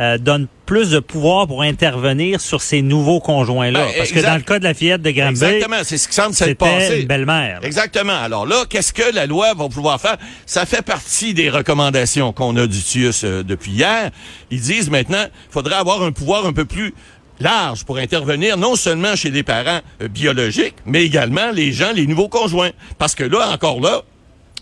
euh, 0.00 0.18
donne 0.18 0.46
plus 0.66 0.90
de 0.90 0.98
pouvoir 0.98 1.46
pour 1.46 1.62
intervenir 1.62 2.40
sur 2.40 2.60
ces 2.60 2.82
nouveaux 2.82 3.20
conjoints-là. 3.20 3.86
Ben, 3.86 3.92
parce 3.96 4.12
que 4.12 4.20
dans 4.20 4.34
le 4.34 4.42
cas 4.42 4.58
de 4.58 4.64
la 4.64 4.74
fillette 4.74 5.00
de 5.02 5.10
Granby, 5.10 5.30
Exactement, 5.44 5.76
c'est 5.84 5.96
ce 5.96 6.08
qui 6.08 6.14
semble 6.14 6.34
s'être 6.34 6.58
passé. 6.58 7.00
une 7.00 7.06
belle-mère. 7.06 7.60
Exactement. 7.62 8.20
Alors 8.20 8.46
là, 8.46 8.64
qu'est-ce 8.68 8.92
que 8.92 9.14
la 9.14 9.26
loi 9.26 9.54
va 9.54 9.68
pouvoir 9.68 10.00
faire? 10.00 10.16
Ça 10.44 10.66
fait 10.66 10.82
partie 10.82 11.32
des 11.32 11.48
recommandations 11.48 12.32
qu'on 12.32 12.56
a 12.56 12.66
du 12.66 12.82
TIUS 12.82 13.12
euh, 13.24 13.42
depuis 13.42 13.70
hier. 13.72 14.10
Ils 14.50 14.60
disent 14.60 14.90
maintenant, 14.90 15.24
il 15.24 15.52
faudrait 15.52 15.76
avoir 15.76 16.02
un 16.02 16.12
pouvoir 16.12 16.44
un 16.46 16.52
peu 16.52 16.64
plus 16.64 16.92
large 17.40 17.84
pour 17.84 17.98
intervenir 17.98 18.56
non 18.56 18.76
seulement 18.76 19.14
chez 19.14 19.30
les 19.30 19.42
parents 19.42 19.80
euh, 20.02 20.08
biologiques, 20.08 20.74
mais 20.84 21.04
également 21.04 21.50
les 21.52 21.72
gens, 21.72 21.92
les 21.92 22.06
nouveaux 22.06 22.28
conjoints. 22.28 22.70
Parce 22.98 23.14
que 23.14 23.24
là, 23.24 23.50
encore 23.52 23.80
là, 23.80 24.02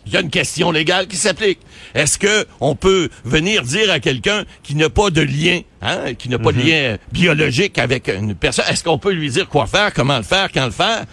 il 0.06 0.12
y 0.12 0.16
a 0.16 0.20
une 0.20 0.30
question 0.30 0.70
légale 0.70 1.06
qui 1.06 1.16
s'applique. 1.16 1.58
Est-ce 1.94 2.18
que 2.18 2.46
on 2.60 2.74
peut 2.74 3.08
venir 3.24 3.62
dire 3.62 3.90
à 3.90 4.00
quelqu'un 4.00 4.44
qui 4.62 4.74
n'a 4.74 4.90
pas 4.90 5.10
de 5.10 5.20
lien, 5.22 5.60
hein, 5.82 6.14
qui 6.18 6.28
n'a 6.28 6.38
pas 6.38 6.52
de 6.52 6.60
lien 6.60 6.96
biologique 7.12 7.78
avec 7.78 8.08
une 8.08 8.34
personne, 8.34 8.64
est-ce 8.68 8.84
qu'on 8.84 8.98
peut 8.98 9.12
lui 9.12 9.30
dire 9.30 9.48
quoi 9.48 9.66
faire, 9.66 9.92
comment 9.94 10.16
le 10.18 10.22
faire, 10.24 10.48
quand 10.52 10.64
le 10.66 10.70
faire? 10.72 11.04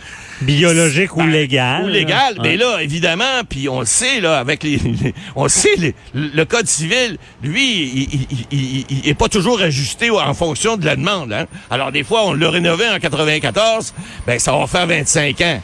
Biologique 0.42 1.16
ou 1.16 1.20
Ben, 1.20 1.30
légal. 1.30 1.84
Ou 1.84 1.88
légal, 1.88 2.36
là. 2.36 2.42
mais 2.44 2.58
là, 2.58 2.82
évidemment, 2.82 3.44
puis 3.48 3.70
on 3.70 3.82
le 3.82 3.86
sait, 3.86 4.20
là, 4.22 4.40
avec 4.40 4.64
les, 4.64 4.78
les- 4.78 5.14
on 5.36 5.44
le 5.44 5.50
sait, 5.50 5.76
les- 5.78 5.94
le 6.16 6.44
code 6.46 6.68
civil, 6.68 7.18
lui, 7.44 7.84
il, 7.84 8.28
il, 8.32 8.48
il- 8.52 8.86
il 8.90 9.08
est 9.10 9.14
pas 9.14 9.30
toujours 9.30 9.62
ajusté 9.62 10.10
en 10.10 10.34
fonction 10.34 10.78
de 10.78 10.86
la 10.86 10.96
demande. 10.96 11.32
Hein? 11.32 11.46
Alors, 11.70 11.92
des 11.92 12.04
fois, 12.04 12.26
on 12.26 12.34
l'a 12.34 12.50
rénové 12.50 12.90
en 12.90 12.98
94, 13.00 13.94
ben, 14.26 14.40
ça 14.40 14.52
va 14.58 14.66
faire 14.68 14.88
25 14.88 15.40
ans. 15.42 15.62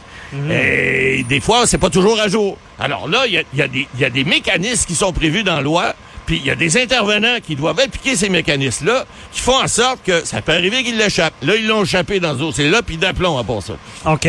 Et 0.50 1.24
des 1.28 1.40
fois, 1.40 1.66
c'est 1.66 1.78
pas 1.78 1.90
toujours 1.90 2.20
à 2.20 2.28
jour. 2.28 2.56
Alors 2.78 3.08
là, 3.08 3.26
il 3.26 3.32
y 3.34 3.38
a, 3.38 3.42
y 3.54 3.62
a 3.62 3.68
des- 3.68 3.86
il 3.94 4.00
y 4.00 4.04
a 4.04 4.10
des 4.10 4.24
mécanismes 4.24 4.86
qui 4.86 4.94
sont 4.94 5.12
prévus 5.12 5.42
dans 5.42 5.56
la 5.56 5.62
loi, 5.62 5.94
puis 6.26 6.36
il 6.36 6.46
y 6.46 6.50
a 6.50 6.54
des 6.54 6.76
intervenants 6.80 7.38
qui 7.44 7.56
doivent 7.56 7.80
appliquer 7.80 8.14
ces 8.16 8.28
mécanismes-là, 8.28 9.04
qui 9.32 9.40
font 9.40 9.60
en 9.62 9.68
sorte 9.68 10.00
que 10.04 10.24
ça 10.26 10.42
peut 10.42 10.52
arriver 10.52 10.82
qu'ils 10.84 10.98
l'échappent. 10.98 11.34
Là, 11.42 11.56
ils 11.56 11.66
l'ont 11.66 11.82
échappé 11.84 12.20
dans 12.20 12.34
ce 12.34 12.38
dossier-là, 12.38 12.82
puis 12.82 12.96
d'aplomb 12.98 13.38
à 13.38 13.44
part 13.44 13.62
ça. 13.62 13.74
OK. 14.06 14.26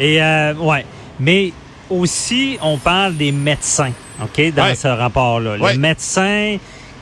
Et 0.00 0.20
euh, 0.22 0.54
ouais, 0.54 0.84
mais 1.20 1.52
aussi 1.88 2.58
on 2.60 2.76
parle 2.78 3.16
des 3.16 3.32
médecins, 3.32 3.92
OK, 4.22 4.52
dans 4.54 4.64
Ouais. 4.64 4.74
ce 4.74 4.88
rapport-là. 4.88 5.56
Ouais. 5.58 5.74
Le 5.74 5.78
médecin, 5.78 6.56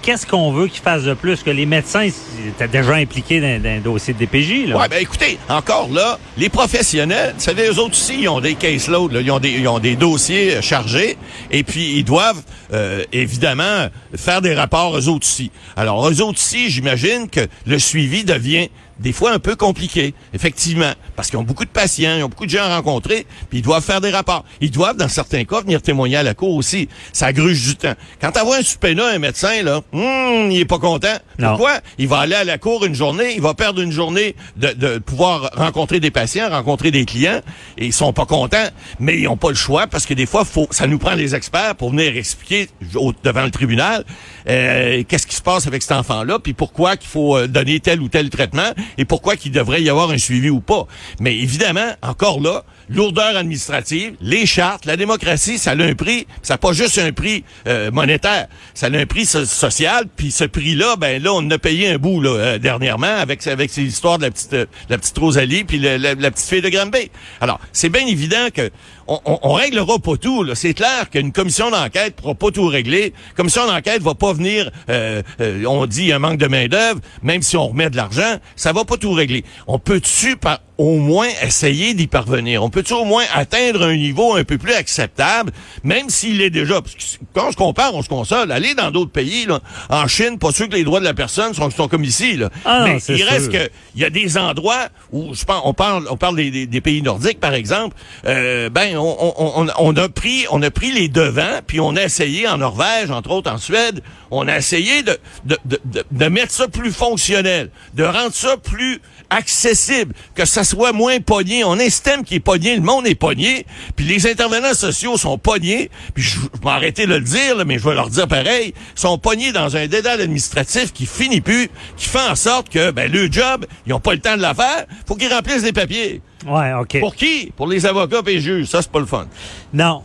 qu'est-ce 0.04 0.26
qu'on 0.26 0.52
veut 0.52 0.66
qu'il 0.68 0.82
fasse 0.82 1.04
de 1.04 1.14
plus 1.14 1.42
que 1.42 1.50
les 1.50 1.66
médecins? 1.66 2.08
Étaient 2.46 2.68
déjà 2.68 2.94
impliqués 2.94 3.40
dans, 3.40 3.62
dans 3.62 3.70
un 3.70 3.80
dossier 3.80 4.12
de 4.12 4.18
DPJ. 4.18 4.72
Ouais, 4.74 4.88
ben 4.88 4.98
écoutez, 5.00 5.38
encore 5.48 5.88
là, 5.90 6.18
les 6.36 6.48
professionnels, 6.48 7.34
vous 7.36 7.42
savez, 7.42 7.68
eux 7.68 7.78
autres 7.78 7.92
aussi, 7.92 8.20
ils 8.20 8.28
ont 8.28 8.40
des 8.40 8.54
caseloads, 8.54 9.12
là, 9.12 9.20
ils, 9.20 9.30
ont 9.30 9.40
des, 9.40 9.50
ils 9.50 9.66
ont 9.66 9.78
des 9.78 9.96
dossiers 9.96 10.56
euh, 10.56 10.60
chargés, 10.60 11.16
et 11.50 11.62
puis 11.62 11.96
ils 11.96 12.04
doivent, 12.04 12.42
euh, 12.72 13.02
évidemment, 13.12 13.88
faire 14.14 14.42
des 14.42 14.54
rapports 14.54 14.96
eux 14.98 15.08
autres 15.08 15.26
aussi. 15.26 15.50
Alors, 15.76 16.08
eux 16.08 16.20
autres 16.20 16.38
aussi, 16.38 16.68
j'imagine 16.70 17.28
que 17.30 17.40
le 17.66 17.78
suivi 17.78 18.24
devient 18.24 18.68
des 18.98 19.12
fois 19.12 19.32
un 19.32 19.38
peu 19.38 19.56
compliqué, 19.56 20.14
effectivement, 20.32 20.92
parce 21.16 21.28
qu'ils 21.30 21.38
ont 21.38 21.42
beaucoup 21.42 21.64
de 21.64 21.70
patients, 21.70 22.16
ils 22.16 22.22
ont 22.22 22.28
beaucoup 22.28 22.46
de 22.46 22.50
gens 22.50 22.62
à 22.64 22.76
rencontrer, 22.76 23.26
puis 23.50 23.58
ils 23.58 23.62
doivent 23.62 23.82
faire 23.82 24.00
des 24.00 24.10
rapports. 24.10 24.44
Ils 24.60 24.70
doivent, 24.70 24.96
dans 24.96 25.08
certains 25.08 25.44
cas, 25.44 25.60
venir 25.62 25.82
témoigner 25.82 26.16
à 26.16 26.22
la 26.22 26.34
cour 26.34 26.54
aussi. 26.54 26.88
Ça 27.12 27.32
gruge 27.32 27.62
du 27.62 27.76
temps. 27.76 27.94
Quand 28.20 28.32
t'envoies 28.32 28.58
un 28.58 28.62
subpoena 28.62 29.06
un 29.08 29.18
médecin, 29.18 29.62
là, 29.62 29.80
hum, 29.92 30.50
il 30.50 30.58
est 30.60 30.64
pas 30.64 30.78
content. 30.78 31.16
Non. 31.38 31.50
Pourquoi? 31.50 31.80
Il 31.98 32.08
va 32.08 32.18
aller 32.20 32.34
à 32.36 32.44
la 32.44 32.58
cour 32.58 32.84
une 32.84 32.94
journée, 32.94 33.34
il 33.34 33.40
va 33.42 33.54
perdre 33.54 33.80
une 33.80 33.92
journée 33.92 34.36
de, 34.56 34.68
de 34.72 34.98
pouvoir 34.98 35.50
rencontrer 35.54 36.00
des 36.00 36.10
patients, 36.10 36.48
rencontrer 36.50 36.90
des 36.90 37.04
clients, 37.04 37.40
et 37.78 37.86
ils 37.86 37.92
sont 37.92 38.12
pas 38.12 38.26
contents, 38.26 38.68
mais 39.00 39.18
ils 39.18 39.28
ont 39.28 39.36
pas 39.36 39.48
le 39.50 39.54
choix 39.56 39.86
parce 39.86 40.06
que 40.06 40.14
des 40.14 40.26
fois, 40.26 40.44
faut, 40.44 40.68
ça 40.70 40.86
nous 40.86 40.98
prend 40.98 41.14
les 41.14 41.34
experts 41.34 41.74
pour 41.76 41.90
venir 41.90 42.16
expliquer 42.16 42.68
au- 42.94 43.12
devant 43.24 43.42
le 43.44 43.50
tribunal 43.50 44.04
euh, 44.48 45.02
qu'est-ce 45.08 45.26
qui 45.26 45.36
se 45.36 45.42
passe 45.42 45.66
avec 45.66 45.82
cet 45.82 45.92
enfant-là, 45.92 46.38
puis 46.38 46.52
pourquoi 46.52 46.96
qu'il 46.96 47.08
faut 47.08 47.36
euh, 47.36 47.46
donner 47.48 47.80
tel 47.80 48.00
ou 48.00 48.08
tel 48.08 48.30
traitement, 48.30 48.72
et 48.98 49.04
pourquoi 49.04 49.36
qu'il 49.36 49.52
devrait 49.52 49.82
y 49.82 49.90
avoir 49.90 50.10
un 50.10 50.18
suivi 50.18 50.50
ou 50.50 50.60
pas. 50.60 50.86
Mais 51.20 51.36
évidemment, 51.36 51.92
encore 52.02 52.40
là, 52.40 52.64
lourdeur 52.88 53.36
administrative, 53.36 54.14
les 54.20 54.46
chartes, 54.46 54.84
la 54.84 54.96
démocratie, 54.96 55.58
ça 55.58 55.72
a 55.72 55.82
un 55.82 55.94
prix. 55.94 56.26
Ça 56.42 56.54
n'a 56.54 56.58
pas 56.58 56.72
juste 56.72 56.98
un 56.98 57.12
prix 57.12 57.44
euh, 57.66 57.90
monétaire, 57.90 58.46
ça 58.74 58.86
a 58.86 58.90
un 58.96 59.06
prix 59.06 59.26
so- 59.26 59.44
social. 59.44 60.04
Puis 60.16 60.30
ce 60.30 60.44
prix-là, 60.44 60.96
ben 60.96 61.22
là, 61.22 61.32
on 61.32 61.50
a 61.50 61.58
payé 61.58 61.88
un 61.90 61.98
bout 61.98 62.20
là, 62.20 62.30
euh, 62.30 62.58
dernièrement 62.58 63.06
avec 63.16 63.46
avec 63.46 63.70
ces 63.70 63.82
histoires 63.82 64.18
de 64.18 64.24
la 64.24 64.30
petite 64.30 64.52
euh, 64.54 64.66
la 64.88 64.98
petite 64.98 65.16
Rosalie 65.18 65.64
puis 65.64 65.78
la, 65.78 65.98
la 65.98 66.30
petite 66.30 66.48
fille 66.48 66.62
de 66.62 66.68
Granby. 66.68 67.10
Alors, 67.40 67.60
c'est 67.72 67.88
bien 67.88 68.06
évident 68.06 68.48
que 68.52 68.70
on, 69.06 69.20
on, 69.26 69.38
on 69.42 69.52
réglera 69.52 69.98
pas 69.98 70.16
tout. 70.16 70.46
C'est 70.54 70.74
clair 70.74 71.10
qu'une 71.10 71.32
commission 71.32 71.70
d'enquête 71.70 72.16
pourra 72.16 72.34
pas 72.34 72.50
tout 72.50 72.66
régler. 72.66 73.12
Commission 73.36 73.66
d'enquête 73.66 74.02
va 74.02 74.14
pas 74.14 74.32
venir. 74.32 74.70
euh, 74.88 75.22
euh, 75.40 75.64
on 75.66 75.84
dit 75.86 76.12
un 76.12 76.18
manque 76.18 76.38
de 76.38 76.46
main 76.46 76.66
d'œuvre, 76.68 77.00
même 77.22 77.42
si 77.42 77.56
on 77.56 77.68
remet 77.68 77.90
de 77.90 77.96
l'argent, 77.96 78.36
ça 78.56 78.72
va 78.72 78.84
pas 78.84 78.96
tout 78.96 79.12
régler. 79.12 79.44
On 79.66 79.78
peut 79.78 80.00
tu 80.00 80.36
par 80.36 80.60
au 80.76 80.98
moins 80.98 81.28
essayer 81.42 81.94
d'y 81.94 82.08
parvenir? 82.08 82.64
Peut-tu 82.74 82.92
au 82.92 83.04
moins 83.04 83.24
atteindre 83.32 83.82
un 83.86 83.96
niveau 83.96 84.34
un 84.34 84.44
peu 84.44 84.58
plus 84.58 84.74
acceptable, 84.74 85.52
même 85.84 86.10
s'il 86.10 86.42
est 86.42 86.50
déjà? 86.50 86.82
Parce 86.82 86.94
que 86.94 87.00
quand 87.32 87.48
on 87.48 87.52
se 87.52 87.56
compare, 87.56 87.94
on 87.94 88.02
se 88.02 88.08
console. 88.08 88.52
Aller 88.52 88.74
dans 88.74 88.90
d'autres 88.90 89.10
pays, 89.12 89.46
là, 89.46 89.60
en 89.88 90.06
Chine, 90.08 90.38
pas 90.38 90.52
sûr 90.52 90.68
que 90.68 90.74
les 90.74 90.84
droits 90.84 91.00
de 91.00 91.04
la 91.04 91.14
personne 91.14 91.54
sont, 91.54 91.70
sont 91.70 91.88
comme 91.88 92.04
ici. 92.04 92.36
Là. 92.36 92.50
Ah 92.64 92.84
Mais 92.84 92.98
il 93.16 93.22
reste 93.22 93.50
que 93.52 93.70
il 93.94 94.02
y 94.02 94.04
a 94.04 94.10
des 94.10 94.36
endroits 94.36 94.88
où 95.12 95.34
je 95.34 95.44
pense, 95.44 95.62
on 95.64 95.72
parle, 95.72 96.06
on 96.10 96.16
parle 96.16 96.36
des, 96.36 96.50
des- 96.50 96.66
des 96.66 96.80
pays 96.80 97.00
nordiques, 97.00 97.38
par 97.40 97.54
exemple. 97.54 97.96
Euh, 98.26 98.68
ben, 98.68 98.96
on, 98.96 99.16
on- 99.20 99.62
on- 99.62 99.68
on 99.78 99.96
a 99.96 100.08
pris, 100.08 100.46
on 100.50 100.60
a 100.62 100.70
pris 100.70 100.90
les 100.92 101.08
devants, 101.08 101.60
puis 101.66 101.78
on 101.80 101.94
a 101.96 102.02
essayé 102.02 102.48
en 102.48 102.58
Norvège, 102.58 103.10
entre 103.10 103.30
autres 103.30 103.50
en 103.52 103.58
Suède, 103.58 104.02
on 104.32 104.48
a 104.48 104.56
essayé 104.58 105.02
de, 105.04 105.16
de, 105.44 105.56
de, 105.64 105.80
de- 105.84 106.04
de 106.10 106.26
mettre 106.26 106.52
ça 106.52 106.66
plus 106.66 106.90
fonctionnel, 106.92 107.70
de 107.94 108.02
rendre 108.02 108.34
ça 108.34 108.56
plus 108.56 109.00
accessible, 109.30 110.14
que 110.34 110.44
ça 110.44 110.64
soit 110.64 110.92
moins 110.92 111.20
pogné. 111.20 111.64
On 111.64 111.72
a 111.78 111.82
un 111.82 111.90
système 111.90 112.24
qui 112.24 112.36
est 112.36 112.40
pogné, 112.40 112.63
le 112.74 112.80
monde 112.80 113.06
est 113.06 113.14
pogné, 113.14 113.66
puis 113.96 114.04
les 114.06 114.26
intervenants 114.26 114.74
sociaux 114.74 115.16
sont 115.16 115.38
pognés, 115.38 115.90
puis 116.14 116.22
je, 116.22 116.38
vais 116.40 116.70
arrêter 116.70 117.06
de 117.06 117.14
le 117.14 117.20
dire, 117.20 117.56
là, 117.56 117.64
mais 117.64 117.78
je 117.78 117.84
vais 117.88 117.94
leur 117.94 118.08
dire 118.10 118.26
pareil, 118.28 118.74
sont 118.94 119.18
pognés 119.18 119.52
dans 119.52 119.76
un 119.76 119.86
dédale 119.86 120.20
administratif 120.20 120.92
qui 120.92 121.06
finit 121.06 121.40
plus, 121.40 121.68
qui 121.96 122.08
fait 122.08 122.26
en 122.30 122.34
sorte 122.36 122.68
que 122.68 122.90
ben, 122.90 123.10
le 123.10 123.30
job, 123.30 123.66
ils 123.86 123.92
ont 123.92 124.00
pas 124.00 124.14
le 124.14 124.20
temps 124.20 124.36
de 124.36 124.42
la 124.42 124.54
faire, 124.54 124.86
faut 125.06 125.14
qu'ils 125.16 125.32
remplissent 125.32 125.62
des 125.62 125.72
papiers. 125.72 126.20
Ouais, 126.46 126.72
OK. 126.74 126.98
Pour 127.00 127.14
qui? 127.14 127.52
Pour 127.56 127.66
les 127.66 127.86
avocats 127.86 128.20
et 128.26 128.32
les 128.34 128.40
juges. 128.40 128.66
Ça, 128.66 128.82
c'est 128.82 128.90
pas 128.90 129.00
le 129.00 129.06
fun. 129.06 129.26
Non. 129.72 130.02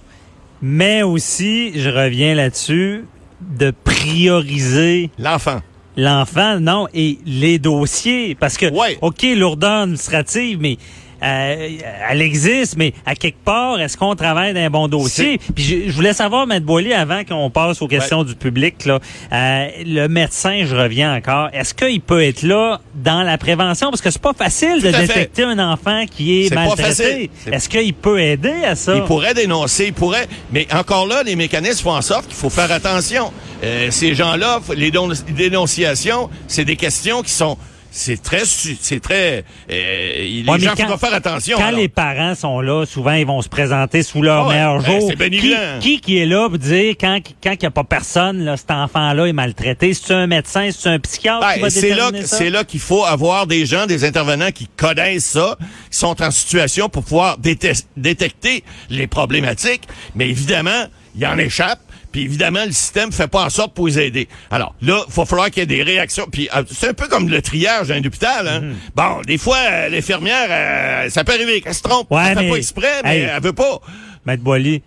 Mais 0.61 1.03
aussi, 1.03 1.71
je 1.79 1.89
reviens 1.89 2.35
là-dessus, 2.35 3.05
de 3.41 3.71
prioriser 3.71 5.09
L'enfant. 5.17 5.61
l'enfant, 5.95 6.59
non, 6.59 6.87
et 6.93 7.19
les 7.25 7.59
dossiers. 7.59 8.35
Parce 8.35 8.57
que, 8.57 8.65
Ouais. 8.71 8.97
OK, 9.01 9.23
lourdeur 9.35 9.83
administrative, 9.83 10.59
mais 10.61 10.77
euh, 11.21 11.77
elle 12.09 12.21
existe, 12.21 12.77
mais 12.77 12.93
à 13.05 13.15
quelque 13.15 13.43
part, 13.43 13.79
est-ce 13.79 13.97
qu'on 13.97 14.15
travaille 14.15 14.53
dans 14.53 14.59
un 14.61 14.69
bon 14.69 14.87
dossier? 14.87 15.39
Puis 15.55 15.63
je, 15.63 15.89
je 15.89 15.95
voulais 15.95 16.13
savoir, 16.13 16.47
Maître 16.47 16.65
Boily, 16.65 16.93
avant 16.93 17.23
qu'on 17.23 17.49
passe 17.49 17.81
aux 17.81 17.87
questions 17.87 18.23
du 18.23 18.35
public, 18.35 18.85
là, 18.85 18.99
euh, 19.31 19.67
le 19.85 20.07
médecin, 20.07 20.61
je 20.65 20.75
reviens 20.75 21.15
encore, 21.15 21.49
est-ce 21.53 21.73
qu'il 21.73 22.01
peut 22.01 22.23
être 22.23 22.43
là 22.43 22.79
dans 22.95 23.23
la 23.23 23.37
prévention? 23.37 23.89
Parce 23.89 24.01
que 24.01 24.11
c'est 24.11 24.21
pas 24.21 24.33
facile 24.33 24.81
de 24.81 24.91
fait. 24.91 25.07
détecter 25.07 25.43
un 25.43 25.59
enfant 25.59 26.05
qui 26.09 26.41
est, 26.41 26.49
C'est 26.49 26.55
pas 26.55 26.65
maltraité. 26.65 27.29
Est-ce 27.51 27.69
qu'il 27.69 27.93
peut 27.93 28.19
aider 28.19 28.63
à 28.65 28.75
ça? 28.75 28.95
Il 28.95 29.03
pourrait 29.03 29.33
dénoncer, 29.33 29.87
il 29.87 29.93
pourrait. 29.93 30.27
Mais 30.51 30.67
encore 30.73 31.07
là, 31.07 31.23
les 31.23 31.35
mécanismes 31.35 31.83
font 31.83 31.95
en 31.95 32.01
sorte 32.01 32.27
qu'il 32.27 32.35
faut 32.35 32.49
faire 32.49 32.71
attention. 32.71 33.31
Euh, 33.63 33.91
ces 33.91 34.15
gens-là, 34.15 34.61
les 34.75 34.91
dénonciations, 35.35 36.29
c'est 36.47 36.65
des 36.65 36.75
questions 36.75 37.21
qui 37.21 37.31
sont. 37.31 37.57
C'est 37.91 38.21
très. 38.21 38.43
C'est 38.45 38.99
très. 38.99 39.43
euh, 39.71 40.21
les 40.21 40.43
Ouais, 40.47 40.59
gens 40.59 40.73
quand- 40.77 40.85
doivent 40.85 40.99
faire 40.99 41.13
attention. 41.13 41.57
Quand 41.57 41.65
alors. 41.69 41.79
les 41.79 41.87
parents 41.89 42.35
sont 42.35 42.61
là, 42.61 42.85
souvent 42.85 43.13
ils 43.13 43.25
vont 43.25 43.41
se 43.41 43.49
présenter 43.49 44.03
sous 44.03 44.21
leur 44.21 44.47
Ouais, 44.47 44.53
meilleur 44.53 44.81
ben, 44.83 44.99
jour. 44.99 45.11
qui, 45.17 45.55
qui 45.79 45.99
qui 46.01 46.17
est 46.19 46.25
là 46.27 46.47
pour 46.49 46.59
dire 46.59 46.93
quand 46.99 47.19
quand 47.43 47.51
il 47.53 47.59
n'y 47.59 47.65
a 47.65 47.71
pas 47.71 47.83
personne, 47.83 48.43
là, 48.45 48.57
cet 48.57 48.69
enfant-là 48.71 49.25
est 49.25 49.33
maltraité? 49.33 49.93
C'est 49.95 50.13
un 50.13 50.27
médecin, 50.27 50.69
c'est 50.71 50.89
un 50.89 50.99
psychiatre 50.99 51.47
qui 51.53 51.55
Ben, 51.55 51.61
va 51.63 51.69
c'est 51.71 51.89
là, 51.95 52.11
c'est 52.25 52.49
là 52.51 52.63
qu'il 52.63 52.79
faut 52.79 53.03
avoir 53.05 53.47
des 53.47 53.65
gens, 53.65 53.87
des 53.87 54.05
intervenants 54.05 54.51
qui 54.51 54.67
connaissent 54.77 55.25
ça, 55.25 55.57
qui 55.91 55.97
sont 55.97 56.21
en 56.21 56.29
situation 56.31 56.89
pour 56.89 57.03
pouvoir 57.03 57.37
déte- 57.39 57.85
détecter 57.97 58.63
les 58.91 59.07
problématiques. 59.07 59.83
Mais 60.15 60.29
évidemment, 60.29 60.85
il 61.15 61.21
y 61.21 61.25
en 61.25 61.37
échappe. 61.39 61.79
Puis 62.11 62.21
évidemment, 62.23 62.65
le 62.65 62.71
système 62.71 63.11
fait 63.11 63.27
pas 63.27 63.45
en 63.45 63.49
sorte 63.49 63.73
pour 63.73 63.87
les 63.87 63.99
aider. 63.99 64.27
Alors 64.49 64.73
là, 64.81 65.03
il 65.07 65.13
va 65.13 65.25
falloir 65.25 65.49
qu'il 65.51 65.59
y 65.59 65.63
ait 65.63 65.65
des 65.65 65.83
réactions. 65.83 66.25
Puis 66.31 66.49
euh, 66.55 66.63
c'est 66.71 66.89
un 66.89 66.93
peu 66.93 67.07
comme 67.07 67.29
le 67.29 67.41
triage 67.41 67.89
d'un 67.89 68.03
hôpital. 68.03 68.47
Hein? 68.47 68.61
Mhm. 68.61 68.75
Bon, 68.95 69.21
des 69.25 69.37
fois, 69.37 69.57
euh, 69.69 69.89
l'infirmière, 69.89 70.47
euh, 70.49 71.09
ça 71.09 71.23
peut 71.23 71.33
arriver 71.33 71.61
qu'elle 71.61 71.73
se 71.75 71.83
trompe. 71.83 72.09
Ouais, 72.11 72.21
elle 72.29 72.37
fait 72.37 72.43
mais- 72.43 72.49
pas 72.49 72.57
exprès, 72.57 73.01
mais 73.03 73.17
Hey. 73.19 73.29
elle 73.35 73.41
veut 73.43 73.53
pas. 73.53 73.79
Maître 74.25 74.43
Boily, 74.43 74.81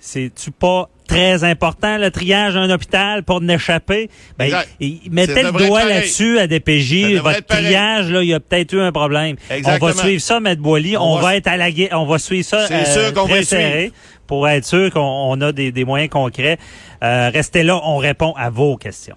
c'est-tu 0.00 0.50
pas 0.50 0.88
très 1.06 1.44
important, 1.44 1.98
le 1.98 2.10
triage 2.10 2.54
d'un 2.54 2.68
hôpital 2.70 3.22
pour 3.22 3.40
n'échapper. 3.40 4.10
Ben, 4.38 4.50
il- 4.80 5.00
il 5.04 5.10
mettait 5.12 5.42
Ça 5.42 5.50
le 5.50 5.52
doigt 5.52 5.84
là-dessus 5.84 6.38
à 6.38 6.46
DPJ. 6.46 7.16
Votre 7.16 7.44
triage, 7.46 8.10
là, 8.10 8.22
il 8.22 8.28
y 8.28 8.34
a 8.34 8.40
peut-être 8.40 8.72
eu 8.72 8.80
un 8.80 8.92
problème. 8.92 9.36
Exactement. 9.50 9.90
On 9.90 9.92
va 9.94 10.02
suivre 10.02 10.20
ça, 10.22 10.40
Maître 10.40 10.62
Boily. 10.62 10.96
On, 10.96 11.02
On 11.02 11.18
va, 11.18 11.36
être 11.36 11.46
à 11.46 11.56
la. 11.56 11.68
On 11.92 12.06
va 12.06 12.18
suivre 12.18 12.46
ça. 12.46 12.66
C'est 12.66 12.84
sûr 12.86 13.14
qu'on 13.14 13.22
va 13.26 13.36
suivre. 13.36 13.48
serré 13.48 13.92
pour 14.26 14.48
être 14.48 14.64
sûr 14.64 14.90
qu'on 14.90 15.00
on 15.00 15.40
a 15.40 15.52
des, 15.52 15.70
des 15.70 15.84
moyens 15.84 16.10
concrets. 16.10 16.58
Euh, 17.04 17.30
restez 17.32 17.62
là, 17.62 17.78
on 17.84 17.96
répond 17.98 18.32
à 18.36 18.50
vos 18.50 18.76
questions. 18.76 19.14